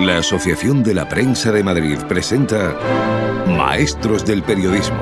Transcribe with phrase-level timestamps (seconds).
[0.00, 2.74] La Asociación de la Prensa de Madrid presenta
[3.46, 4.96] Maestros del Periodismo.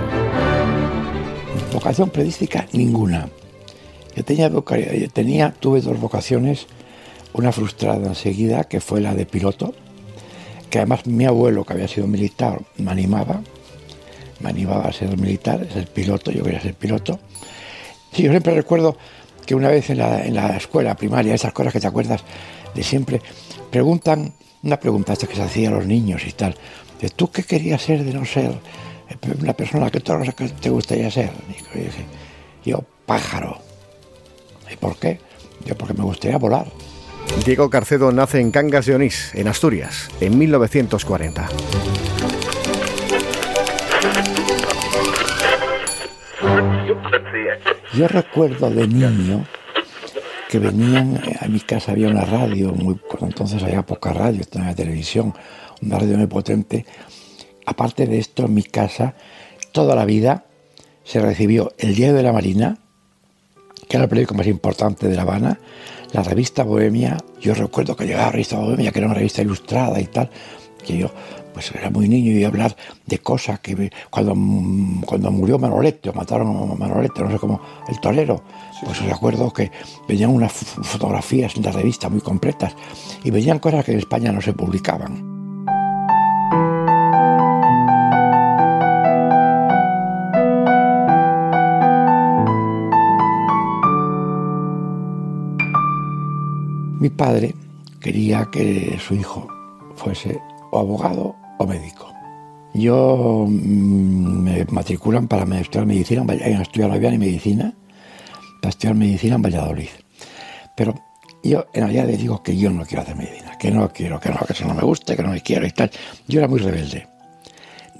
[1.73, 3.29] Vocación periodística ninguna.
[4.17, 4.51] Yo tenía,
[5.13, 6.67] tenía, tuve dos vocaciones,
[7.33, 9.73] una frustrada enseguida, que fue la de piloto,
[10.69, 13.41] que además mi abuelo, que había sido militar, me animaba,
[14.41, 17.21] me animaba a ser militar, ser piloto, yo quería ser piloto.
[18.13, 18.97] Sí, yo siempre recuerdo
[19.47, 22.25] que una vez en la, en la escuela primaria, esas cosas que te acuerdas
[22.75, 23.23] de siempre,
[23.71, 26.55] preguntan una pregunta esta que se hacía a los niños y tal.
[27.01, 28.53] De, ¿Tú qué querías ser de no ser
[29.41, 31.31] una persona que todo que te gustaría ser?
[31.49, 32.05] Y yo dije,
[32.65, 33.61] yo pájaro.
[34.71, 35.21] ¿Y por qué?
[35.65, 36.67] Yo porque me gustaría volar.
[37.45, 41.49] Diego Carcedo nace en Cangas de Onís, en Asturias, en 1940.
[47.95, 49.45] Yo recuerdo de niño
[50.49, 52.75] que venían, eh, a mi casa había una radio,
[53.21, 55.35] entonces había poca radio, tenía televisión,
[55.83, 56.87] una radio muy potente.
[57.67, 59.15] Aparte de esto, en mi casa,
[59.73, 60.47] toda la vida
[61.05, 62.79] se recibió el Diario de la Marina,
[63.89, 65.61] que era el periódico más importante de La Habana,
[66.13, 70.01] la revista Bohemia, yo recuerdo que llegaba la revista Bohemia, que era una revista ilustrada
[70.01, 70.31] y tal,
[70.85, 71.11] que yo
[71.53, 74.35] pues era muy niño y hablar de cosas que cuando,
[75.05, 78.43] cuando murió Manolete, o mataron a Manolete, no sé cómo, el torero,
[78.85, 79.71] pues recuerdo que
[80.07, 82.75] venían unas fotografías en la revista muy completas
[83.25, 85.39] y venían cosas que en España no se publicaban.
[97.01, 97.55] Mi padre
[98.01, 99.47] quería que su hijo
[99.95, 100.41] fuese
[100.73, 102.13] o abogado o médico.
[102.75, 107.75] Yo mm, me matriculan para estudiar medicina, en estudiar no había ni medicina,
[108.61, 109.89] para estudiar medicina en Valladolid.
[110.77, 110.95] Pero
[111.43, 114.31] yo en realidad le digo que yo no quiero hacer medicina, que no quiero, que
[114.31, 115.91] no, que eso no me guste, que no me quiero y tal.
[116.27, 117.07] Yo era muy rebelde.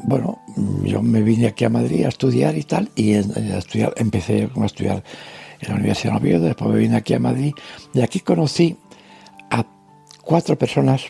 [0.01, 0.41] Bueno,
[0.85, 4.65] yo me vine aquí a Madrid a estudiar y tal, y a estudiar, empecé a
[4.65, 5.03] estudiar
[5.61, 7.53] en la Universidad de Oviedo, después me vine aquí a Madrid,
[7.93, 8.77] y aquí conocí
[9.51, 9.67] a
[10.23, 11.07] cuatro personas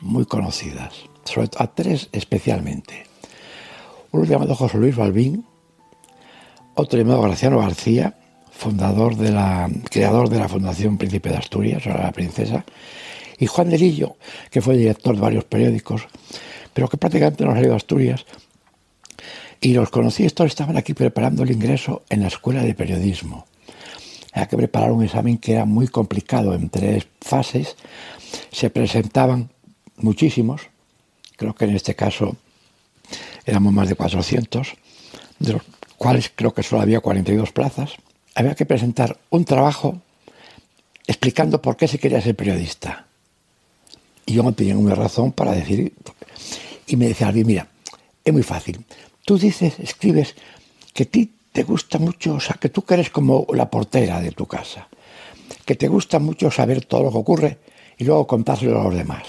[0.00, 0.94] muy conocidas,
[1.24, 3.04] sobre a tres especialmente.
[4.12, 5.44] Uno llamado José Luis Balbín,
[6.74, 8.16] otro llamado Graciano García,
[8.60, 12.64] fundador de la, creador de la Fundación Príncipe de Asturias, ahora la princesa,
[13.38, 14.16] y Juan Delillo,
[14.50, 16.06] que fue director de varios periódicos,
[16.74, 18.26] pero que prácticamente no salido a Asturias.
[19.62, 23.46] Y los conocí, estos estaban aquí preparando el ingreso en la escuela de periodismo.
[24.32, 27.76] Había que preparar un examen que era muy complicado en tres fases.
[28.52, 29.48] Se presentaban
[29.96, 30.68] muchísimos,
[31.36, 32.36] creo que en este caso
[33.46, 34.74] éramos más de 400,
[35.38, 35.62] de los
[35.96, 37.96] cuales creo que solo había 42 plazas.
[38.34, 40.00] Había que presentar un trabajo
[41.06, 43.06] explicando por qué se quería ser periodista.
[44.26, 45.92] Y yo no tenía una razón para decir,
[46.86, 47.68] y me decía alguien, mira,
[48.24, 48.84] es muy fácil.
[49.24, 50.34] Tú dices, escribes
[50.92, 54.20] que a ti te gusta mucho, o sea, que tú que eres como la portera
[54.20, 54.88] de tu casa,
[55.64, 57.58] que te gusta mucho saber todo lo que ocurre
[57.98, 59.24] y luego contárselo a los demás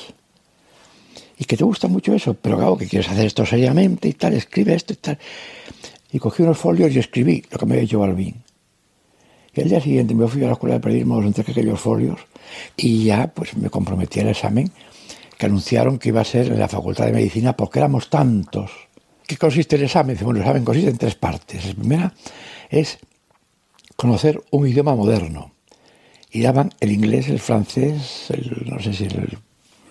[1.42, 4.36] y que te gusta mucho eso, pero claro, que quieres hacer esto seriamente y tal,
[4.36, 5.18] escribe esto y tal.
[6.12, 8.36] Y cogí unos folios y escribí lo que me había dicho Balbín.
[9.54, 12.20] Y al día siguiente me fui a la escuela de periodismo, los entregué aquellos folios
[12.78, 14.72] y ya pues me comprometí al examen
[15.38, 18.72] que anunciaron que iba a ser en la Facultad de Medicina porque éramos tantos.
[19.28, 20.18] ¿Qué consiste el examen?
[20.22, 21.66] Bueno, el examen consiste en tres partes.
[21.66, 22.14] La primera
[22.70, 23.00] es
[23.96, 25.52] conocer un idioma moderno.
[26.32, 29.38] Y daban el inglés, el francés, el, no sé si el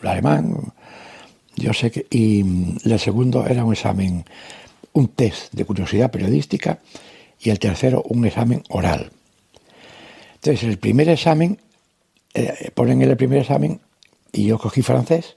[0.02, 0.72] alemán,
[1.56, 4.24] yo sé que, y mm, el segundo era un examen,
[4.92, 6.78] un test de curiosidad periodística
[7.38, 9.10] y el tercero un examen oral.
[10.42, 11.58] Entonces, el primer examen,
[12.32, 13.80] eh, ponen el primer examen
[14.32, 15.36] y yo cogí francés,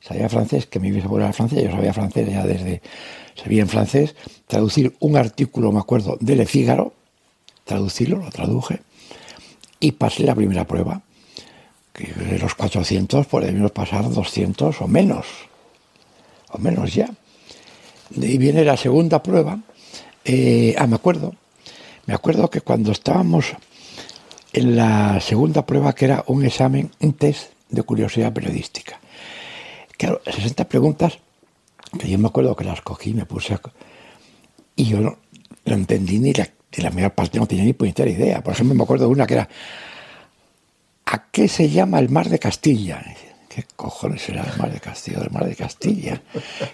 [0.00, 2.82] sabía francés, que me iba a volar francés, yo sabía francés ya desde,
[3.36, 4.16] sabía en francés,
[4.48, 6.46] traducir un artículo, me acuerdo, de Le
[7.64, 8.80] traducirlo, lo traduje,
[9.78, 11.02] y pasé la primera prueba
[11.92, 15.26] que de los 400 podemos pasar 200 o menos,
[16.50, 17.08] o menos ya.
[18.10, 19.60] Y viene la segunda prueba.
[20.24, 21.34] Eh, ah, me acuerdo,
[22.06, 23.54] me acuerdo que cuando estábamos
[24.52, 29.00] en la segunda prueba, que era un examen, un test de curiosidad periodística.
[29.96, 31.18] Claro, 60 preguntas,
[31.98, 33.60] que yo me acuerdo que las cogí, me puse a...
[34.76, 35.16] Y yo no,
[35.64, 38.42] entendí ni la, ni la mayor parte, no tenía ni puñetera idea.
[38.42, 39.48] Por ejemplo, me acuerdo de una que era
[41.12, 43.02] ¿a qué se llama el mar de Castilla?
[43.54, 45.18] ¿Qué cojones era el mar de Castilla?
[45.20, 46.22] El mar de Castilla.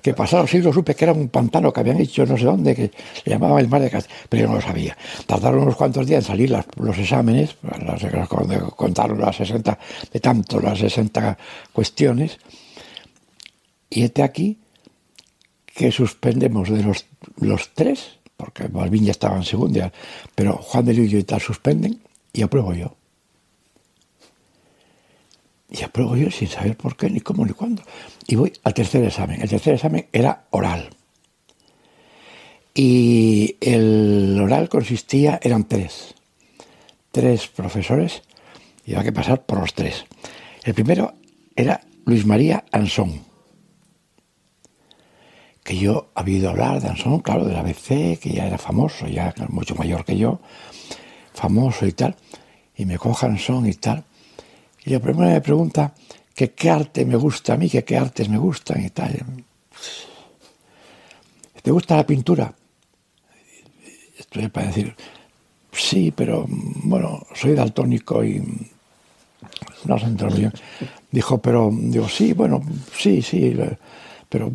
[0.01, 2.93] Que pasados siglos supe que era un pantano que habían hecho no sé dónde, que
[3.25, 4.97] le llamaban el mar de Castilla, pero yo no lo sabía.
[5.27, 8.29] Tardaron unos cuantos días en salir los exámenes, las,
[8.77, 9.79] contaron las 60,
[10.13, 11.37] de tanto las 60
[11.73, 12.39] cuestiones,
[13.91, 14.59] Y este aquí
[15.67, 17.07] que suspendemos de los,
[17.41, 19.93] los tres, porque Balvin ya estaba en segunda,
[20.35, 22.01] pero Juan de Lillo y tal suspenden
[22.33, 22.98] y apruebo yo.
[25.71, 27.83] Y apruebo yo sin saber por qué, ni cómo, ni cuándo.
[28.27, 29.43] Y voy al tercer examen.
[29.43, 30.91] El tercer examen era oral.
[32.75, 36.15] Y el oral consistía, eran tres.
[37.11, 38.23] Tres profesores
[38.89, 40.07] y había que pasar por los tres.
[40.65, 41.13] El primero
[41.55, 43.21] era Luis María Ansón,
[45.63, 49.35] que yo había oído hablar de Ansón, claro, del ABC, que ya era famoso, ya
[49.51, 50.41] mucho mayor que yo,
[51.35, 52.17] famoso y tal,
[52.75, 54.05] y me coja Ansón y tal.
[54.89, 55.93] Y el primero me pregunta
[56.35, 59.13] que qué arte me gusta a mí, que qué artes me gustan y tal.
[61.63, 62.55] ¿Te gusta la pintura?
[64.19, 64.95] Estoy para decir,
[65.73, 68.43] sí, pero bueno, soy daltónico y
[69.85, 70.53] no se bien.
[71.11, 72.63] Dijo, pero digo, sí, bueno,
[72.97, 73.55] sí, sí,
[74.29, 74.51] pero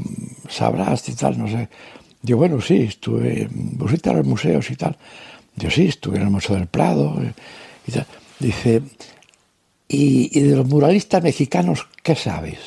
[0.49, 1.69] sabrás y tal, no sé.
[2.23, 4.97] Digo, bueno, sí, estuve, visité a los museos y tal.
[5.55, 7.21] Digo, sí, estuve en el Museo del Prado.
[8.39, 8.81] Dice,
[9.93, 12.59] ¿y, de los muralistas mexicanos qué sabes?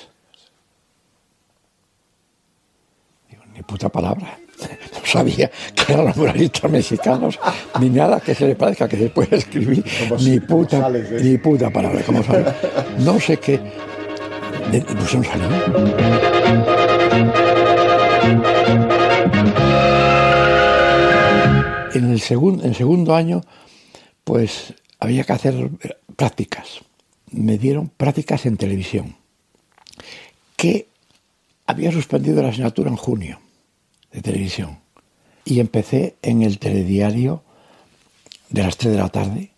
[3.29, 4.39] Digo, ni puta palabra.
[4.93, 7.39] No sabía que eran los muralistas mexicanos,
[7.79, 9.85] ni nada que se le parezca que después escribí,
[10.21, 12.03] ni puta, ni puta palabra.
[12.05, 12.23] ¿Cómo
[12.99, 13.61] No sé qué.
[14.71, 15.47] Pues no salió.
[21.95, 22.21] En el,
[22.75, 23.43] segundo año,
[24.25, 25.71] pues había que hacer
[26.17, 26.81] prácticas.
[27.31, 29.17] Me dieron prácticas en televisión,
[30.57, 30.89] que
[31.67, 33.41] había suspendido la asignatura en junio
[34.13, 34.79] de televisión.
[35.45, 37.43] Y empecé en el telediario
[38.49, 39.51] de las 3 de la tarde,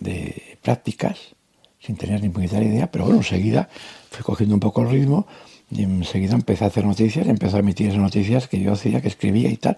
[0.00, 1.34] de prácticas,
[1.80, 3.68] sin tener ni puñetera idea, pero bueno, enseguida
[4.10, 5.26] fui cogiendo un poco el ritmo
[5.70, 9.08] y enseguida empecé a hacer noticias, empezó a emitir esas noticias que yo hacía, que
[9.08, 9.76] escribía y tal.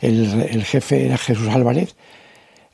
[0.00, 1.96] El, jefe era Jesús Álvarez,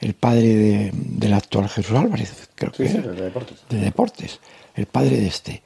[0.03, 3.63] el padre del actual Jesús Álvarez, creo que era, de, deportes.
[3.71, 4.41] de deportes,
[4.75, 5.63] el padre de este.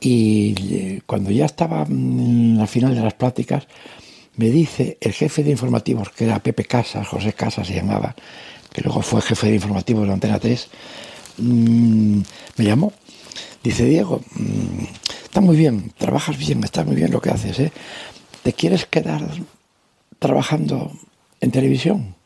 [0.00, 3.66] Y eh, cuando ya estaba en la final de las prácticas,
[4.36, 8.14] me dice el jefe de informativos, que era Pepe Casas, José Casas se llamaba,
[8.72, 10.68] que luego fue jefe de informativos de Antena 3,
[11.36, 12.20] mm,
[12.56, 12.94] me llamó.
[13.62, 14.84] Dice, Diego, mm,
[15.30, 17.72] Está muy bien, trabajas bien, está muy bien lo que haces, ¿eh?
[18.42, 19.22] ¿Te quieres quedar
[20.18, 20.90] trabajando
[21.40, 22.16] en televisión?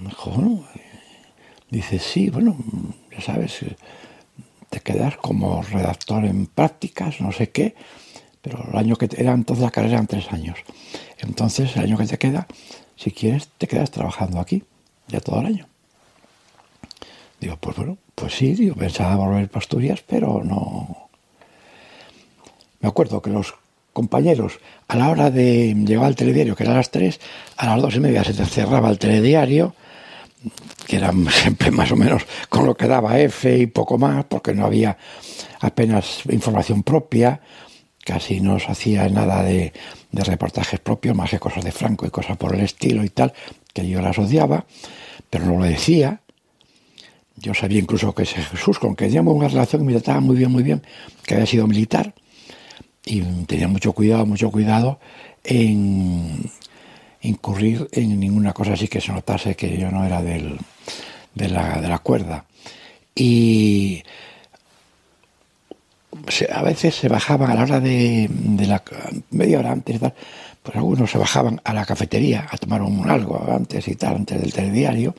[0.00, 0.64] Bueno,
[1.70, 2.56] dice, sí, bueno,
[3.10, 3.64] ya sabes,
[4.70, 7.74] te quedas como redactor en prácticas, no sé qué,
[8.42, 10.58] pero el año que te, era entonces la carrera eran tres años.
[11.18, 12.46] Entonces, el año que te queda,
[12.96, 14.62] si quieres, te quedas trabajando aquí,
[15.08, 15.66] ya todo el año.
[17.40, 21.08] Digo, pues bueno, pues sí, yo pensaba volver a Asturias, pero no.
[22.80, 23.54] Me acuerdo que los
[23.92, 27.20] compañeros, a la hora de llegar al telediario, que era a las tres,
[27.56, 29.74] a las dos y media se cerraba el telediario,
[30.86, 34.54] que era siempre más o menos con lo que daba F y poco más, porque
[34.54, 34.96] no había
[35.60, 37.40] apenas información propia,
[38.04, 39.72] casi no se hacía nada de,
[40.12, 43.32] de reportajes propios, más que cosas de Franco y cosas por el estilo y tal,
[43.72, 44.66] que yo las odiaba,
[45.30, 46.20] pero no lo decía.
[47.36, 50.50] Yo sabía incluso que ese Jesús, con que teníamos una relación, me trataba muy bien,
[50.50, 50.82] muy bien,
[51.24, 52.14] que había sido militar
[53.04, 54.98] y tenía mucho cuidado, mucho cuidado
[55.44, 56.50] en
[57.22, 60.58] incurrir en ninguna cosa así que se notase que yo no era del,
[61.34, 62.44] de, la, de la cuerda.
[63.14, 64.02] Y
[66.52, 68.82] a veces se bajaban a la hora de, de la
[69.30, 70.14] media hora antes, tal,
[70.62, 74.40] pues algunos se bajaban a la cafetería a tomar un algo antes y tal, antes
[74.40, 75.14] del telediario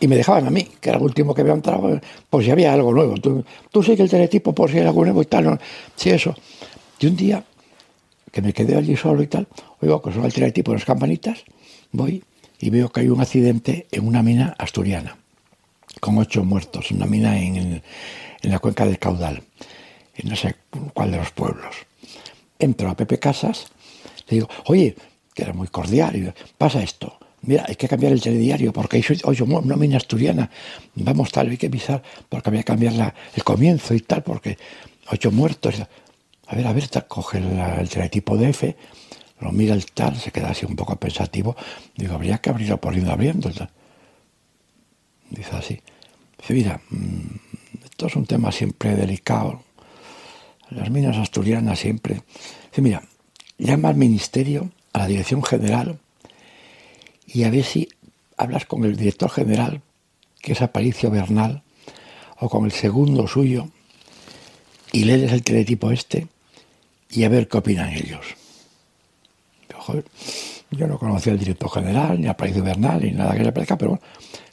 [0.00, 2.72] y me dejaban a mí, que era el último que había entrado, por si había
[2.72, 3.14] algo nuevo.
[3.14, 5.58] Tú, tú sigue el teletipo por si hay algo nuevo y tal, ¿no?
[5.94, 6.34] sí, eso.
[6.98, 7.42] Y un día,
[8.36, 9.48] que me quedé allí solo y tal,
[9.80, 11.42] oigo que suena el teletipo en las campanitas,
[11.90, 12.22] voy
[12.60, 15.16] y veo que hay un accidente en una mina asturiana,
[16.00, 17.82] con ocho muertos, una mina en,
[18.42, 19.42] la cuenca del caudal,
[20.18, 20.54] en no sé
[20.92, 21.76] cuál de los pueblos.
[22.58, 23.68] Entro a Pepe Casas,
[24.28, 24.94] le digo, oye,
[25.32, 29.04] que era muy cordial, y pasa esto mira, hay que cambiar el telediario porque hay
[29.24, 30.50] oye, una mina asturiana,
[30.94, 34.58] vamos tal, hay que avisar porque había que cambiar el comienzo y tal, porque
[35.10, 35.76] ocho muertos.
[36.48, 38.76] A ver, a ver, coge el, teletipo de F,
[39.40, 41.56] lo mira el tal, se queda así un poco pensativo,
[41.96, 43.50] digo, habría que abrirlo por ir abriendo.
[45.30, 45.80] Dice así,
[46.38, 49.62] dice, mira, mm, esto es un tema siempre delicado,
[50.70, 52.22] las minas asturianas siempre.
[52.70, 53.02] Dice, mira,
[53.58, 55.98] llama al ministerio, a la dirección general,
[57.26, 57.88] y a ver si
[58.36, 59.82] hablas con el director general,
[60.40, 61.64] que es Aparicio Bernal,
[62.38, 63.68] o con el segundo suyo,
[64.92, 66.28] y lees el teletipo este
[67.16, 68.36] y a ver qué opinan ellos.
[70.70, 73.78] yo no conocía al director general, ni al país Bernal, ni nada que le parezca,
[73.78, 74.04] pero bueno,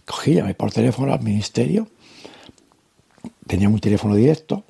[0.05, 1.89] cogí, llamé por teléfono al ministerio,
[3.45, 4.63] tenía un teléfono directo,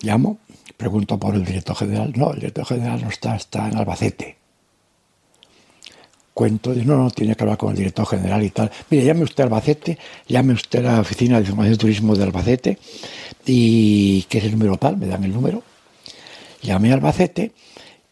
[0.00, 0.38] llamo,
[0.76, 4.38] pregunto por el director general, no, el director general no está, está en Albacete.
[6.32, 8.70] Cuento, no, no, tiene que hablar con el director general y tal.
[8.88, 12.22] Mire, llame usted a Albacete, llame usted a la oficina de información de turismo de
[12.22, 12.78] Albacete
[13.44, 15.62] y que es el número tal, me dan el número.
[16.62, 17.52] Llamé a Albacete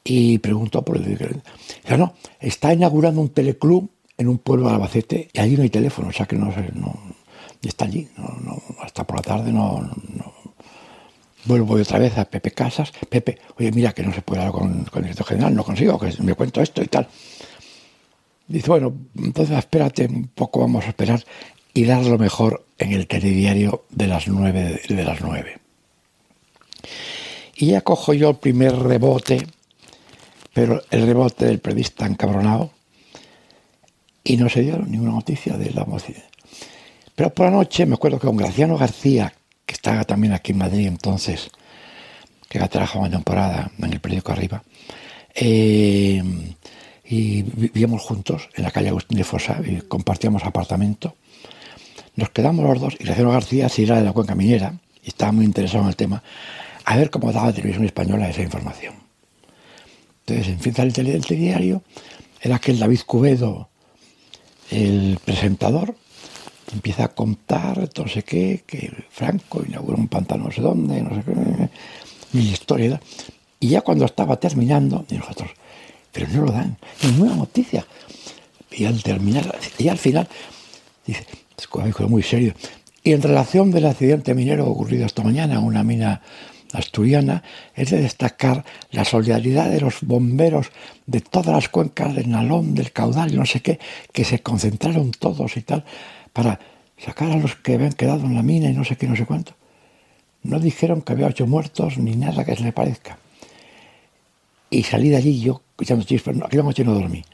[0.04, 1.42] y preguntó por el...
[1.88, 5.70] Ya no, está inaugurando un teleclub en un pueblo de Albacete y allí no hay
[5.70, 7.16] teléfono, o sea que no, no
[7.68, 9.90] está allí, no, hasta por la tarde no,
[11.44, 14.84] Vuelvo otra vez a Pepe Casas, Pepe, oye, mira que no se puede hablar con,
[14.84, 17.08] con el director general, no consigo, que me cuento esto y tal.
[18.48, 21.24] Dice, bueno, entonces espérate un poco, vamos a esperar
[21.72, 25.60] y dar lo mejor en el telediario de las nueve de las nueve.
[27.56, 29.46] Y ya cojo yo el primer rebote,
[30.52, 32.70] pero el rebote del periodista encabronado,
[34.22, 36.22] y no se dio ninguna noticia de la moción.
[37.14, 39.32] Pero por la noche me acuerdo que con Graciano García,
[39.64, 41.50] que estaba también aquí en Madrid entonces,
[42.48, 44.62] que ha trabajado una temporada en el periódico Arriba,
[45.34, 46.22] eh,
[47.04, 51.14] y vivíamos juntos en la calle Agustín de Fosa y compartíamos apartamento
[52.16, 55.32] nos quedamos los dos y Graciano García si era de la cuenca minera y estaba
[55.32, 56.22] muy interesado en el tema,
[56.87, 58.95] a ver cómo daba televisión española esa información.
[60.21, 61.83] Entonces, en fin, el telediario,
[62.40, 63.69] era aquel David Cubedo,
[64.71, 65.97] el presentador,
[66.73, 71.11] empieza a contar no sé qué, que Franco inauguró un pantano no sé dónde, no
[71.11, 71.69] sé qué,
[72.33, 73.00] mi historia.
[73.59, 75.50] Y ya cuando estaba terminando, y nosotros,
[76.12, 77.85] pero no lo dan, ninguna noticia.
[78.71, 80.28] Y al terminar, y al final,
[81.05, 81.26] dice,
[81.59, 82.55] es muy serio.
[83.02, 86.23] Y en relación del accidente minero ocurrido esta mañana en una mina
[86.76, 87.42] asturiana,
[87.75, 90.71] es de destacar la solidaridad de los bomberos
[91.06, 93.78] de todas las cuencas del Nalón, del Caudal y no sé qué,
[94.12, 95.85] que se concentraron todos y tal,
[96.33, 96.61] para
[96.99, 99.26] sacar a los que habían quedado en la mina y no sé qué, no sé
[99.26, 99.54] cuánto.
[100.42, 103.18] No dijeron que había ocho muertos ni nada que se le parezca.
[104.71, 107.25] Y salí de allí yo, escuchando chispas, aquella noche no dormí.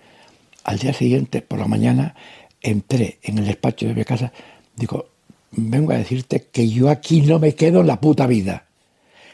[0.65, 2.15] Al día siguiente, por la mañana,
[2.61, 4.33] entré en el despacho de mi casa,
[4.77, 5.07] digo,
[5.51, 8.67] vengo a decirte que yo aquí no me quedo en la puta vida,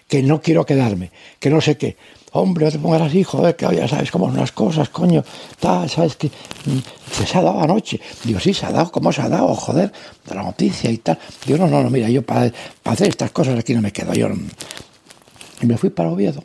[0.09, 1.97] que no quiero quedarme, que no sé qué.
[2.33, 5.25] Hombre, no te pongas así, joder, que ya sabes cómo son las cosas, coño,
[5.61, 6.79] tal, sabes que mm,
[7.25, 8.01] se ha dado anoche.
[8.25, 9.55] Digo, sí, se ha dado, ¿cómo se ha dado?
[9.55, 9.93] Joder,
[10.27, 11.19] de la noticia y tal.
[11.47, 12.53] Digo, no, no, no, mira, yo para,
[12.85, 14.13] hacer estas cosas aquí no me quedo.
[14.13, 14.29] Yo
[15.61, 16.45] Y me fui para Oviedo.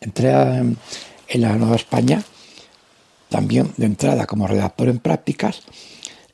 [0.00, 0.76] Entré en
[1.40, 2.22] la Nueva España
[3.28, 5.62] también de entrada como redactor en prácticas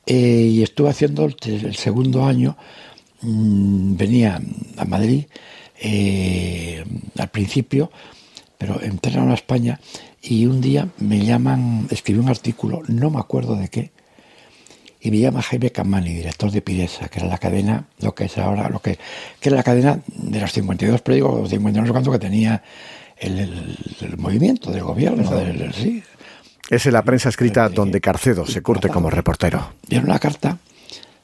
[0.05, 2.57] eh, y estuve haciendo el, segundo año,
[3.21, 4.39] mm, venía
[4.77, 5.25] a Madrid
[5.87, 6.83] eh,
[7.15, 7.91] al principio,
[8.57, 9.79] pero entré a España
[10.19, 13.91] y un día me llaman, escribí un artículo, no me acuerdo de qué,
[14.99, 18.35] y me llama Jaime Camani, director de Piresa, que era la cadena, lo que es
[18.39, 18.97] ahora, lo que,
[19.39, 22.63] que era la cadena de los 52 periódicos, 52 no sé que tenía
[23.17, 26.01] el, movimiento del gobierno, del, sí,
[26.71, 29.73] es en la prensa escrita donde Carcedo se curte como reportero.
[29.87, 30.57] Era una carta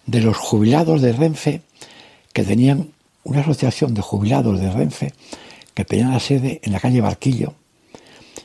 [0.05, 1.61] de los jubilados de Renfe
[2.31, 2.89] que tenían
[3.23, 5.13] una asociación de jubilados de Renfe
[5.73, 7.53] que tenían la sede en la calle Barquillo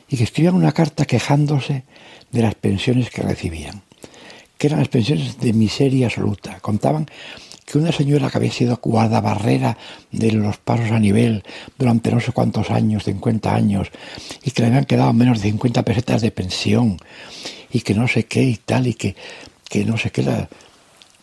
[0.09, 1.83] y que escribían una carta quejándose
[2.31, 3.83] de las pensiones que recibían,
[4.57, 6.59] que eran las pensiones de miseria absoluta.
[6.59, 7.07] Contaban
[7.65, 9.77] que una señora que había sido guardabarrera
[10.11, 11.43] de los pasos a nivel
[11.77, 13.89] durante no sé cuántos años, 50 años,
[14.43, 16.97] y que le habían quedado menos de 50 pesetas de pensión,
[17.69, 19.15] y que no sé qué y tal, y que,
[19.67, 20.23] que no sé qué.
[20.23, 20.47] La...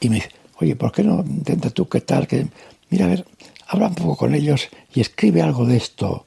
[0.00, 0.28] Y me dice,
[0.60, 2.26] oye, ¿por qué no intenta tú qué tal?
[2.26, 2.46] Que,
[2.94, 3.24] mira, a ver,
[3.66, 6.26] habla un poco con ellos y escribe algo de esto,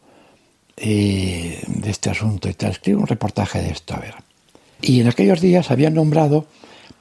[0.76, 4.16] eh, de este asunto y tal, escribe un reportaje de esto, a ver.
[4.82, 6.46] Y en aquellos días habían nombrado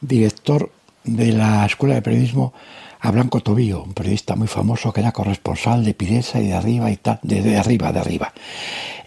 [0.00, 0.70] director
[1.02, 2.52] de la Escuela de Periodismo
[3.00, 6.92] a Blanco Tobío, un periodista muy famoso que era corresponsal de Piresa y de arriba
[6.92, 8.32] y tal, de, arriba, de arriba,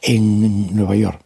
[0.01, 1.21] en Nueva York,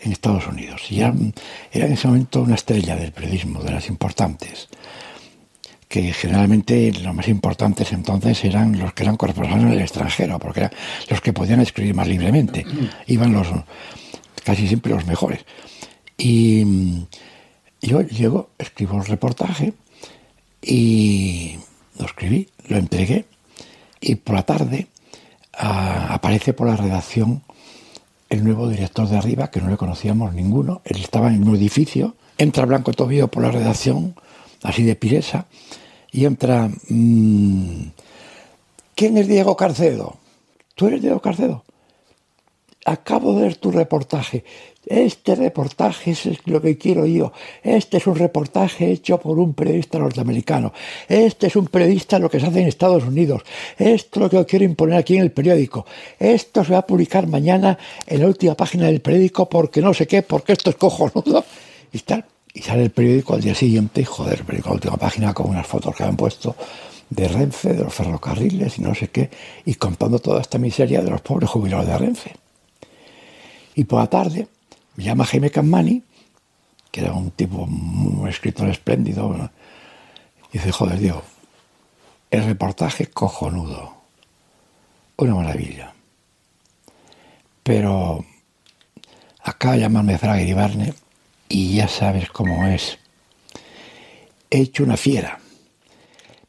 [0.00, 0.82] en Estados Unidos.
[0.90, 4.68] Y era, en ese momento una estrella del periodismo, de las importantes
[5.94, 10.58] que generalmente los más importantes entonces eran los que eran corresponsales en el extranjero, porque
[10.58, 10.72] eran
[11.08, 12.66] los que podían escribir más libremente.
[13.06, 13.46] Iban los
[14.42, 15.44] casi siempre los mejores.
[16.18, 17.04] Y
[17.80, 19.72] yo llego, escribo el reportaje
[20.60, 21.58] y
[21.96, 23.26] lo escribí, lo entregué
[24.00, 24.88] y por la tarde
[25.56, 27.44] ah, aparece por la redacción
[28.30, 30.82] el nuevo director de arriba, que no le conocíamos ninguno.
[30.86, 32.16] Él estaba en un edificio.
[32.36, 34.16] Entra Blanco Tobío por la redacción,
[34.64, 35.46] así de Piresa,
[36.14, 36.70] y entra...
[36.88, 37.88] Mm,
[38.94, 40.16] ¿Quién es Diego Carcedo?
[40.76, 41.64] ¿Tú eres Diego Carcedo?
[42.86, 44.44] Acabo de ver tu reportaje.
[44.86, 47.32] Este reportaje es lo que quiero yo.
[47.64, 50.72] Este es un reportaje hecho por un periodista norteamericano.
[51.08, 53.42] Este es un periodista lo que se hace en Estados Unidos.
[53.76, 55.84] Esto es lo que quiero imponer aquí en el periódico.
[56.20, 60.06] Esto se va a publicar mañana en la última página del periódico porque no sé
[60.06, 61.44] qué, porque esto es cojonudo.
[61.92, 62.24] Y tal.
[62.54, 65.66] Y sale el periódico al día siguiente joder, el periódico la última página con unas
[65.66, 66.56] fotos que habían puesto
[67.10, 69.28] de Renfe, de los ferrocarriles y no sé qué,
[69.64, 72.36] y contando toda esta miseria de los pobres jubilados de Renfe.
[73.74, 74.46] Y por la tarde
[74.94, 76.02] me llama Jaime Cammani,
[76.92, 79.50] que era un tipo, un escritor espléndido,
[80.52, 81.22] y dice, joder, Diego,
[82.30, 83.94] el reportaje cojonudo,
[85.16, 85.92] una maravilla.
[87.64, 88.24] Pero
[89.72, 90.94] de llamarme Fraga Iribarne
[91.48, 92.98] y ya sabes cómo es.
[94.50, 95.40] He hecho una fiera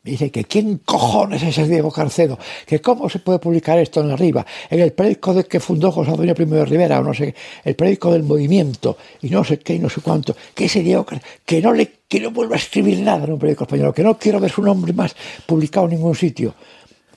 [0.06, 2.38] me dice que quién cojones es ese Diego Carcedo,
[2.68, 6.12] que cómo se puede publicar esto en arriba, en el periódico de que fundó José
[6.12, 7.34] Antonio I de Rivera, o no sé,
[7.64, 11.08] el periódico del movimiento, y no sé qué, y no sé cuánto, que ese Diego
[11.44, 14.16] que no le que no vuelva a escribir nada en un periódico español, que no
[14.16, 15.16] quiero ver su nombre más
[15.48, 16.54] publicado en ningún sitio.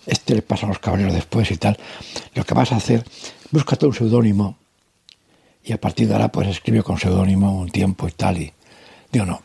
[0.06, 1.76] Este le pasa a los caballeros después y tal.
[2.34, 3.04] Lo que vas a hacer,
[3.50, 4.56] búscate un seudónimo
[5.64, 8.38] y a partir de ahora pues escribe con seudónimo un tiempo y tal.
[8.38, 8.52] Y
[9.12, 9.42] digo, no,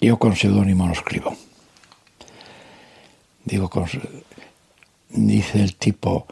[0.00, 1.36] yo con seudónimo no escribo.
[3.44, 3.70] Digo,
[5.10, 6.26] dice el tipo,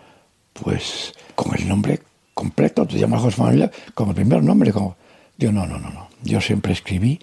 [0.53, 2.01] pues con el nombre
[2.35, 4.73] completo, te llamas José Manuel, con el primer nombre.
[4.73, 4.97] Como...
[5.37, 6.09] Digo, no, no, no, no.
[6.23, 7.19] Yo siempre escribí,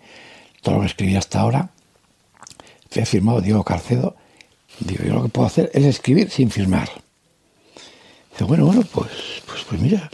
[0.61, 1.69] todo lo que escribí hasta ahora,
[2.91, 4.15] he firmado Diego Carcedo.
[4.79, 6.89] Digo, yo lo que puedo hacer es escribir sin firmar.
[8.31, 9.11] Dice, bueno, bueno, pues,
[9.45, 10.09] pues, pues mira,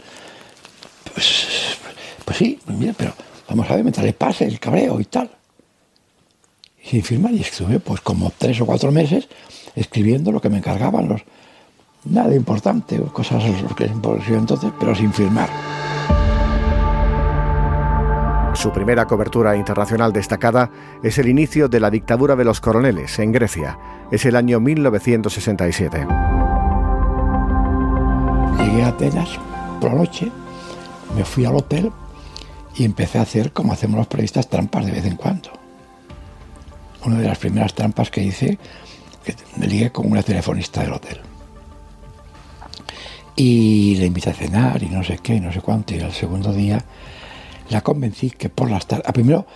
[1.14, 1.78] pues,
[2.24, 3.14] pues sí, mira, pero
[3.48, 5.30] vamos a ver mientras le pase el cabreo y tal.
[6.82, 9.28] Y sin firmar, y estuve pues como tres o cuatro meses
[9.74, 11.22] escribiendo lo que me encargaban, los,
[12.04, 13.42] nada importante, cosas
[13.76, 15.48] que entonces, pero sin firmar.
[18.54, 20.70] Su primera cobertura internacional destacada
[21.02, 23.78] es el inicio de la dictadura de los coroneles en Grecia.
[24.10, 26.06] Es el año 1967.
[28.58, 29.38] Llegué a Atenas
[29.80, 30.30] por la noche,
[31.16, 31.92] me fui al hotel
[32.76, 35.50] y empecé a hacer como hacemos los periodistas trampas de vez en cuando.
[37.04, 38.58] Una de las primeras trampas que hice
[39.24, 41.20] que me ligué con una telefonista del hotel.
[43.36, 45.94] Y le invité a cenar y no sé qué, no sé cuánto.
[45.94, 46.84] Y al segundo día
[47.70, 49.10] la convencí que por las tardes.
[49.12, 49.46] Primero,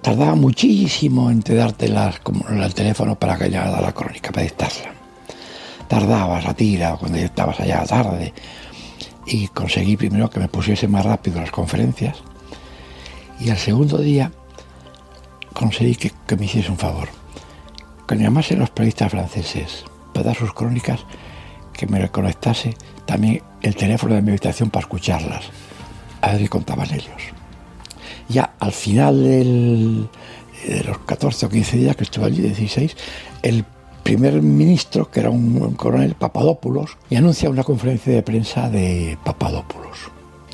[0.00, 4.44] tardaba muchísimo en te darte las, como el teléfono para que llegara la crónica, para
[4.44, 4.92] dictarla.
[5.88, 8.32] Tardabas a tira cuando estabas allá tarde.
[9.26, 12.18] Y conseguí primero que me pusiese más rápido las conferencias.
[13.40, 14.32] Y al segundo día
[15.52, 17.08] conseguí que, me hiciese un favor
[18.06, 21.00] que me llamase los periodistas franceses para dar sus crónicas,
[21.72, 25.44] que me reconectase también el teléfono de mi habitación para escucharlas,
[26.20, 27.22] a ver qué contaban ellos.
[28.28, 32.96] Ya al final de los 14 o 15 días que estuve allí, 16,
[33.42, 33.64] el
[34.04, 39.98] primer ministro, que era un, coronel Papadopoulos, y anuncia una conferencia de prensa de Papadopoulos.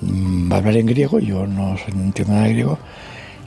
[0.03, 2.79] Va a hablar en griego, yo no entiendo nada de griego,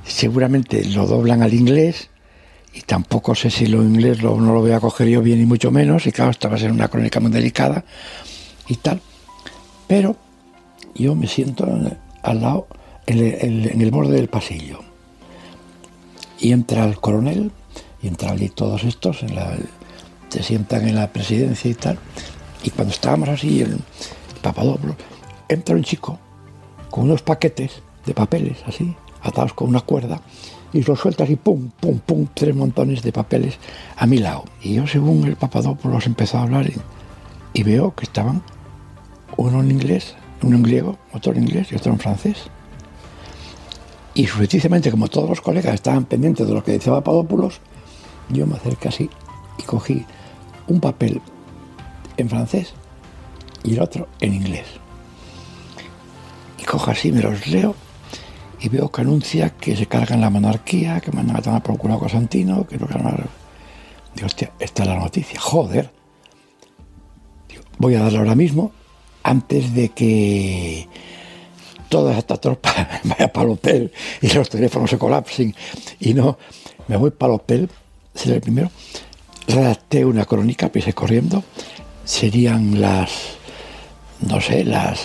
[0.05, 2.09] seguramente lo doblan al inglés
[2.73, 5.71] y tampoco sé si lo inglés no lo voy a coger yo bien y mucho
[5.71, 7.85] menos, y claro, esta va a ser una crónica muy delicada
[8.67, 8.99] y tal,
[9.87, 10.15] pero
[10.95, 11.67] yo me siento
[12.23, 12.67] al lado,
[13.05, 14.79] en el, borde del pasillo,
[16.39, 17.51] y entra el coronel,
[18.01, 19.55] y entra allí todos estos, en la,
[20.33, 21.99] se sientan en la presidencia y tal,
[22.63, 23.79] y cuando estábamos así, el
[24.41, 24.95] Papadopoulos,
[25.47, 26.17] entra un chico
[26.89, 30.21] con unos paquetes de papeles así, atados con una cuerda,
[30.73, 33.59] y lo sueltas y pum, pum, pum, tres montones de papeles
[33.95, 34.45] a mi lado.
[34.63, 36.65] Y yo, según el Papadopoulos empezó a hablar,
[37.53, 38.41] y, veo que estaban
[39.37, 42.37] uno en inglés, uno en griego, otro en inglés y otro en francés.
[44.15, 47.59] Y sucesivamente, como todos los colegas estaban pendientes de lo que decía Papadopoulos,
[48.29, 49.09] yo me acerqué así
[49.59, 50.05] y cogí
[50.67, 51.21] un papel
[52.17, 52.73] en francés
[53.63, 54.65] y el otro en inglés.
[56.59, 57.75] Y cojo así, me los leo
[58.59, 62.65] y veo que anuncia que se cargan la monarquía, que mandan a culo a Constantino,
[62.65, 63.25] que no ganan.
[64.15, 65.91] Digo, hostia, esta es la noticia, joder.
[67.77, 68.71] voy a darle ahora mismo,
[69.23, 70.87] antes de que
[71.89, 75.53] toda esta tropa vaya para el hotel y los teléfonos se colapsen
[75.99, 76.37] y no,
[76.87, 77.69] me voy para el hotel,
[78.25, 78.71] el primero.
[79.47, 81.43] Redacté una crónica, pise corriendo,
[82.05, 83.37] serían las,
[84.21, 84.99] no sé, las,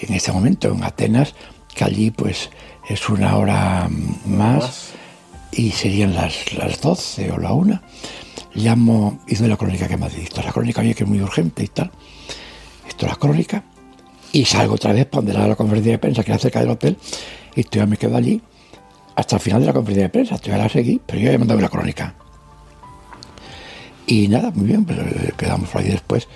[0.00, 1.34] en este momento en Atenas,
[1.74, 2.50] que allí pues
[2.88, 3.88] es una hora
[4.26, 4.90] más
[5.52, 7.82] y serían las, las 12 o la una.
[8.54, 11.62] llamo, hizo la crónica que me ha dicho, la crónica oye que es muy urgente
[11.62, 11.90] y tal,
[12.88, 13.64] esto es la crónica,
[14.32, 16.96] y salgo otra vez para donde la conferencia de prensa, que era cerca del hotel,
[17.54, 18.42] y yo me quedo allí
[19.14, 21.60] hasta el final de la conferencia de prensa, yo la seguí, pero yo había mandado
[21.60, 22.14] la crónica.
[24.08, 24.98] Y nada, muy bien, pues,
[25.36, 26.26] quedamos por ahí después.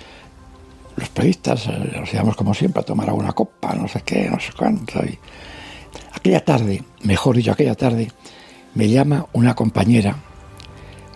[0.95, 4.39] Los periodistas eh, nos íbamos como siempre a tomar alguna copa, no sé qué, no
[4.39, 5.03] sé cuánto.
[5.03, 5.17] Y...
[6.13, 8.11] Aquella tarde, mejor dicho, aquella tarde,
[8.75, 10.15] me llama una compañera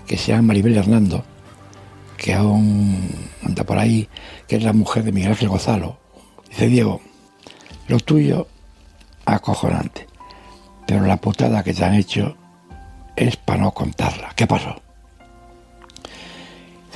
[0.08, 1.24] que se llama Maribel Hernando,
[2.18, 3.08] que aún
[3.44, 4.10] anda por ahí,
[4.48, 6.00] que es la mujer de Miguel Ángel Gozalo.
[6.50, 7.02] Dice, Diego,
[7.88, 8.48] lo tuyo
[9.26, 10.08] acojonante,
[10.88, 12.36] pero la putada que te han hecho
[13.16, 14.34] es para no contarla.
[14.36, 14.87] ¿Qué pasó?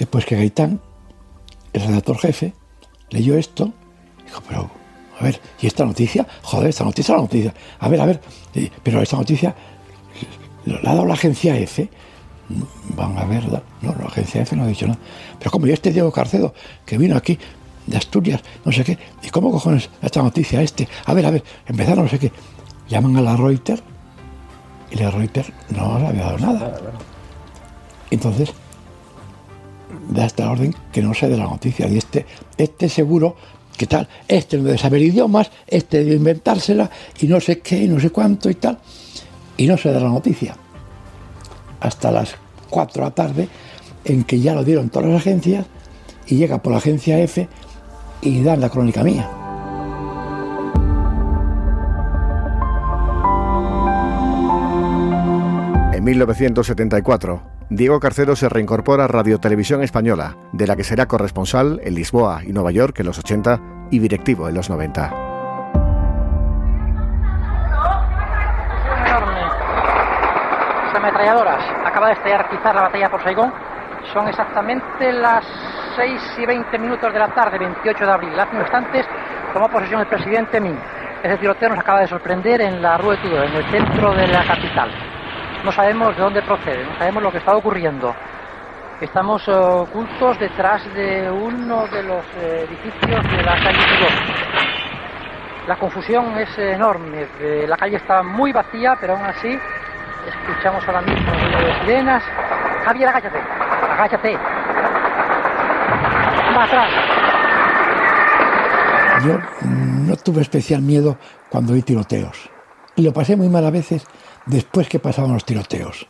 [0.01, 0.81] Después que Gaitán,
[1.73, 2.55] el redactor jefe,
[3.11, 3.71] leyó esto,
[4.25, 4.71] dijo, pero,
[5.19, 6.25] a ver, ¿y esta noticia?
[6.41, 7.53] Joder, esta noticia la noticia.
[7.77, 8.19] A ver, a ver,
[8.81, 9.53] pero esta noticia
[10.65, 11.87] la ha dado la agencia F
[12.97, 13.61] van a verla.
[13.83, 14.97] No, la agencia F no ha dicho nada.
[15.37, 17.37] Pero como yo este Diego Carcedo, que vino aquí
[17.85, 20.87] de Asturias, no sé qué, ¿y cómo cojones esta noticia este?
[21.05, 22.31] A ver, a ver, empezaron no sé qué.
[22.89, 23.83] Llaman a la Reuters
[24.89, 26.81] y la Reuters no le había dado nada.
[28.09, 28.51] Entonces,
[30.09, 31.87] da esta orden que no se dé la noticia.
[31.87, 32.25] Y este,
[32.57, 33.35] este seguro,
[33.77, 34.07] ¿qué tal?
[34.27, 38.09] Este no debe saber idiomas, este debe inventársela y no sé qué, y no sé
[38.09, 38.79] cuánto y tal.
[39.57, 40.55] Y no se da la noticia
[41.79, 42.35] hasta las
[42.69, 43.47] 4 de la tarde,
[44.05, 45.65] en que ya lo dieron todas las agencias
[46.27, 47.47] y llega por la agencia F
[48.21, 49.29] y dan la crónica mía.
[55.93, 61.79] En 1974, Diego Carcero se reincorpora a Radio Televisión Española, de la que será corresponsal
[61.85, 65.09] en Lisboa y Nueva York en los 80 y directivo en los 90.
[70.97, 71.63] ametralladoras.
[71.85, 73.53] Acaba de estallar quizás la batalla por Saigón.
[74.11, 75.45] Son exactamente las
[75.95, 78.37] 6 y 20 minutos de la tarde, 28 de abril.
[78.37, 79.05] Hace instantes
[79.53, 80.77] tomó posesión el presidente Min.
[81.23, 84.45] Ese tiroteo nos acaba de sorprender en la Rue Tudor, en el centro de la
[84.45, 84.91] capital.
[85.63, 88.15] No sabemos de dónde procede, no sabemos lo que está ocurriendo.
[88.99, 94.11] Estamos eh, ocultos detrás de uno de los eh, edificios de la calle Tudor.
[95.67, 97.27] La confusión es enorme.
[97.67, 99.59] La calle está muy vacía, pero aún así
[100.27, 102.23] Escuchamos ahora mismo de sirenas.
[102.85, 103.39] Javier, agáchate.
[103.91, 104.37] Agáchate.
[106.55, 106.89] Va atrás.
[109.25, 111.17] Yo no tuve especial miedo
[111.49, 112.49] cuando vi tiroteos.
[112.95, 114.05] Y lo pasé muy mal a veces
[114.45, 116.07] después que pasaban los tiroteos.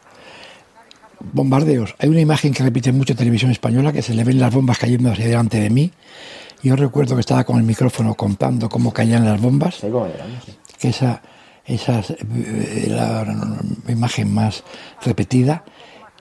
[1.19, 1.95] Bombardeos.
[1.99, 4.79] Hay una imagen que repite mucho en televisión española que se le ven las bombas
[4.79, 5.91] cayendo hacia delante de mí.
[6.63, 9.79] Yo recuerdo que estaba con el micrófono contando cómo caían las bombas.
[10.79, 11.21] Que esa
[11.65, 13.25] esa es eh, la
[13.87, 14.63] imagen más
[15.03, 15.63] repetida.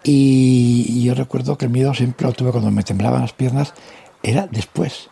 [0.02, 3.74] Y yo recuerdo que el miedo siempre lo tuve cuando me temblaban las piernas,
[4.22, 5.10] era después,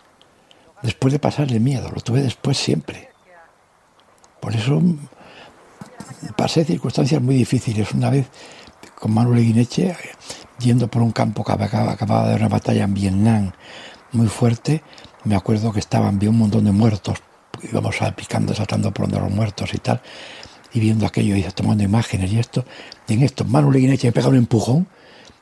[0.82, 3.10] después de pasar el miedo, lo tuve después siempre.
[4.40, 4.80] Por eso
[6.36, 7.92] pasé circunstancias muy difíciles.
[7.92, 8.28] Una vez
[8.98, 9.96] con Manuel Guineche,
[10.58, 13.52] yendo por un campo que acababa, de una batalla en Vietnam
[14.12, 14.82] muy fuerte,
[15.24, 17.18] me acuerdo que estaban, vi un montón de muertos
[17.62, 20.00] íbamos picando, saltando por donde los muertos y tal,
[20.72, 22.64] y viendo aquello y tomando imágenes y esto,
[23.06, 24.86] y en esto Manu Leguineche me pega un empujón,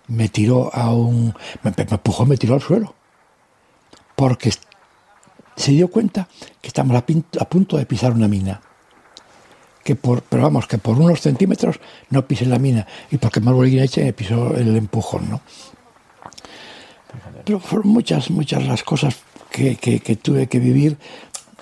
[0.08, 1.34] me tiró a un.
[1.62, 2.94] Me, empujó, me tiró al suelo.
[4.14, 4.52] Porque
[5.56, 6.28] se dio cuenta
[6.60, 7.04] que estamos a,
[7.48, 8.60] punto de pisar una mina.
[9.86, 11.78] Que por, pero vamos, que por unos centímetros
[12.10, 12.88] no pise la mina.
[13.12, 15.40] Y porque Leguineche me pisó el empujón, ¿no?
[17.44, 19.14] Pero fueron muchas, muchas las cosas
[19.48, 20.96] que, que tuve que vivir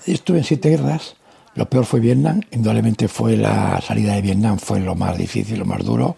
[0.07, 1.17] estuve en siete guerras.
[1.55, 5.67] Lo peor fue Vietnam, indudablemente fue la salida de Vietnam, fue lo más difícil, lo
[5.67, 6.17] más duro,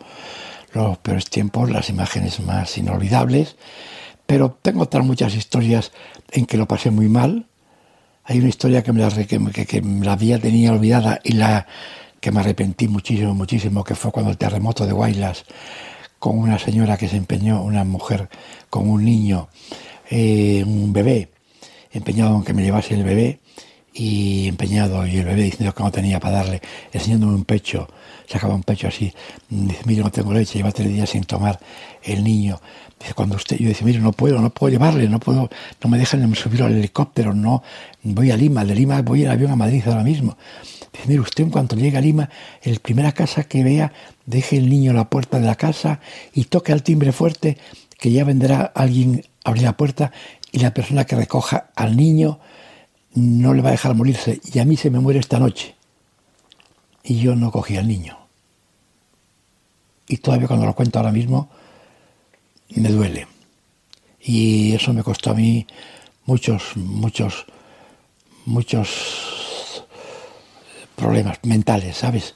[0.75, 3.57] los peores tiempos, las imágenes más inolvidables.
[4.27, 5.91] Pero tengo otras muchas historias
[6.31, 7.47] en que lo pasé muy mal.
[8.27, 11.67] Hay una historia que me la, que, la había tenía olvidada y la
[12.21, 15.45] que me arrepentí muchísimo, muchísimo, que fue cuando el terremoto de Guaylas,
[16.19, 18.29] con una señora que se empeñó, una mujer
[18.69, 19.49] con un niño,
[20.11, 21.31] eh, un bebé,
[21.93, 23.39] empeñado en que me llevase el bebé,
[23.97, 26.61] y empeñado y el bebé diciendo que no tenía para darle,
[26.93, 27.89] enseñándome un pecho,
[28.27, 29.13] sacaba un pecho así,
[29.49, 31.59] dice, mire, no tengo leche, lleva tres días sin tomar
[32.03, 32.61] el niño.
[32.99, 35.51] Dice, cuando usted, yo dice, mire, no puedo, no puedo llevarle, no puedo,
[35.83, 37.63] no me dejan subir al helicóptero, no,
[38.03, 40.37] voy a Lima, de Lima voy en avión a Madrid ahora mismo.
[40.93, 42.29] Dice, mire, usted en cuanto llegue a Lima,
[42.63, 43.93] el primera casa que vea,
[44.25, 46.01] deje el niño a la puerta de la casa
[46.33, 47.59] y toque al timbre fuerte,
[47.99, 50.13] que ya vendrá alguien a abrir la puerta
[50.53, 52.41] y la persona que recoja al niño
[53.15, 55.76] no le va a dejar morirse y a mí se me muere esta noche.
[57.07, 58.19] Y yo no cogí al niño.
[60.09, 61.49] Y todavía cuando lo cuento ahora mismo,
[62.75, 63.29] me duele.
[64.21, 65.67] Y eso me costó a mí
[66.25, 67.47] muchos, muchos,
[68.45, 69.85] muchos
[70.97, 72.35] problemas mentales, ¿sabes?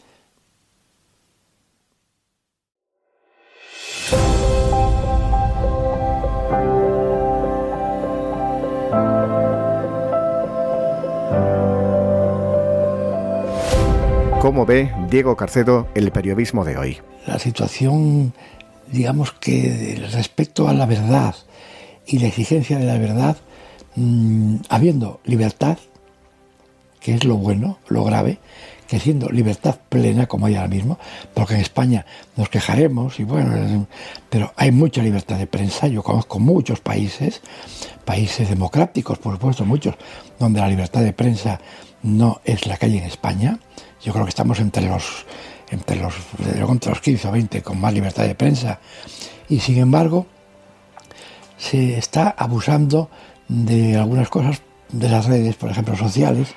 [14.41, 16.99] ¿Cómo ve Diego Carcedo el periodismo de hoy?
[17.27, 18.33] La situación,
[18.91, 21.35] digamos que respecto a la verdad
[22.07, 23.37] y la exigencia de la verdad,
[23.97, 25.77] mm, habiendo libertad,
[27.01, 28.39] que es lo bueno, lo grave,
[28.89, 30.99] que siendo libertad plena como hay ahora mismo,
[31.35, 32.07] porque en España
[32.39, 33.87] nos quejaremos y bueno,
[34.31, 37.43] pero hay mucha libertad de prensa, yo conozco muchos países,
[38.07, 39.97] países democráticos, por supuesto, muchos,
[40.39, 41.61] donde la libertad de prensa
[42.03, 43.59] no es la que hay en España,
[44.03, 45.27] yo creo que estamos entre los,
[45.71, 48.81] entre los, entre los 15 o 20 con más libertad de prensa.
[49.49, 50.27] Y sin embargo,
[51.59, 53.11] se está abusando
[53.49, 56.49] de algunas cosas de las redes, por ejemplo, sociales,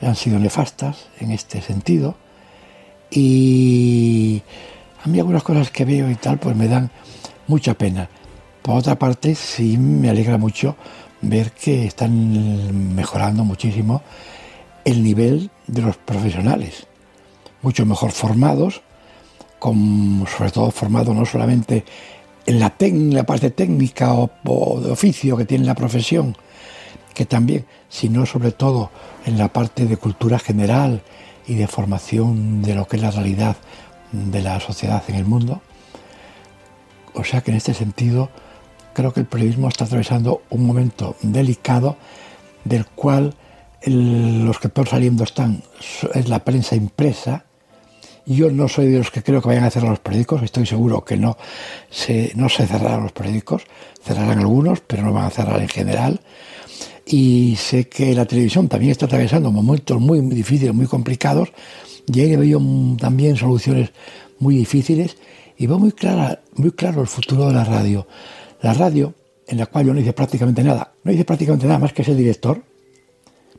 [0.00, 2.16] han sido nefastas en este sentido.
[3.10, 4.42] Y
[5.04, 6.90] a mí algunas cosas que veo y tal, pues me dan
[7.46, 8.08] mucha pena.
[8.62, 10.76] Por otra parte, sí me alegra mucho
[11.20, 14.02] ver que están mejorando muchísimo
[14.84, 16.86] el nivel de los profesionales,
[17.62, 18.82] mucho mejor formados,
[19.60, 21.84] sobre todo formados no solamente
[22.46, 26.36] en la, la parte técnica o, de oficio que tiene la profesión,
[27.14, 28.90] que también, sino sobre todo
[29.26, 31.02] en la parte de cultura general
[31.46, 33.56] y de formación de lo que es la realidad
[34.12, 35.60] de la sociedad en el mundo.
[37.14, 38.30] O sea que en este sentido
[38.94, 41.96] creo que el periodismo está atravesando un momento delicado
[42.64, 43.34] del cual
[43.84, 45.62] los que por saliendo están
[46.14, 47.44] es la prensa impresa.
[48.26, 51.02] Yo no soy de los que creo que vayan a cerrar los periódicos, estoy seguro
[51.02, 51.38] que no
[51.90, 53.62] se, no se cerrarán los periódicos,
[54.02, 56.20] cerrarán algunos, pero no van a cerrar en general.
[57.06, 61.52] Y sé que la televisión también está atravesando momentos muy, muy difíciles, muy complicados,
[62.06, 62.60] y ahí veo
[63.00, 63.92] también soluciones
[64.38, 65.16] muy difíciles,
[65.56, 68.06] y veo muy, clara, muy claro el futuro de la radio.
[68.60, 69.14] La radio,
[69.46, 72.14] en la cual yo no hice prácticamente nada, no hice prácticamente nada más que ser
[72.14, 72.62] director,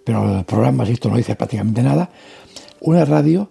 [0.03, 2.09] pero el programa, esto no dice prácticamente nada,
[2.81, 3.49] una radio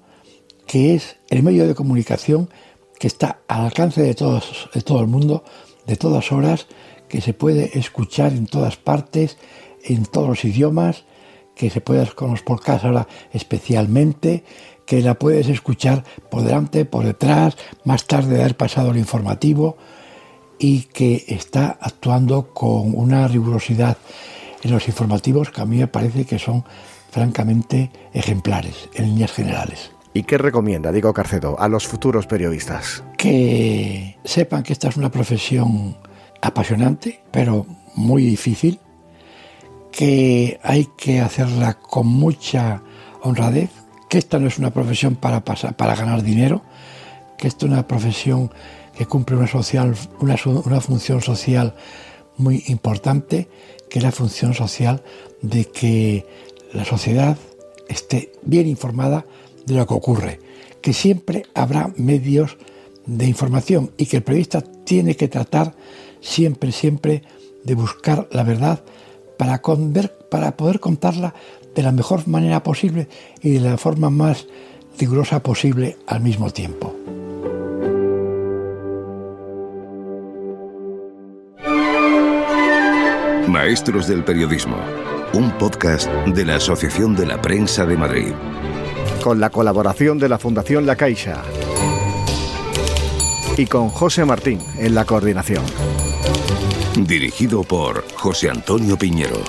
[0.67, 2.49] que es el medio de comunicación
[2.99, 5.45] que está al alcance de, todos, de todo el mundo,
[5.87, 6.67] de todas horas,
[7.09, 9.39] que se puede escuchar en todas partes,
[9.85, 11.05] en todos los idiomas,
[11.55, 14.45] que se puede con los podcasts ahora especialmente,
[14.85, 19.77] que la puedes escuchar por delante, por detrás, más tarde de haber pasado el informativo
[20.59, 23.97] y que está actuando con una rigurosidad
[24.63, 26.65] en los informativos que a mí me parece que son
[27.11, 29.93] francamente ejemplares en líneas generales.
[30.15, 33.05] ¿Y qué recomienda, digo Carcedo, a los futuros periodistas?
[33.17, 35.97] Que sepan que esta es una profesión
[36.41, 38.81] apasionante, pero muy difícil,
[39.93, 42.83] que hay que hacerla con mucha
[43.23, 43.71] honradez,
[44.09, 46.63] que esta no es una profesión para, pasar, para ganar dinero,
[47.37, 48.51] que esta es una profesión
[48.97, 51.75] que cumple una, social, una, una función social
[52.39, 53.49] muy importante
[53.89, 55.03] que es la función social
[55.43, 56.27] de que
[56.73, 57.37] la sociedad
[57.89, 59.25] esté bien informada
[59.67, 60.41] de lo que ocurre,
[60.81, 62.57] que siempre habrá medios
[63.07, 65.75] de información y que el periodista tiene que tratar
[66.21, 67.23] siempre, siempre
[67.65, 68.83] de buscar la verdad
[69.37, 69.63] para,
[70.31, 71.35] para poder contarla
[71.75, 73.09] de la mejor manera posible
[73.43, 74.47] y de la forma más
[74.99, 76.95] rigurosa posible al mismo tiempo.
[83.69, 84.79] Maestros del Periodismo,
[85.35, 88.33] un podcast de la Asociación de la Prensa de Madrid.
[89.23, 91.43] Con la colaboración de la Fundación La Caixa.
[93.59, 95.63] Y con José Martín en la coordinación.
[96.97, 99.45] Dirigido por José Antonio Piñero.